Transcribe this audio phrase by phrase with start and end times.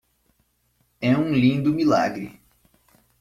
[0.99, 2.41] É um lindo milagre.